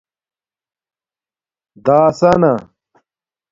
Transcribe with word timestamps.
دَاسݳنہ 1.85 2.53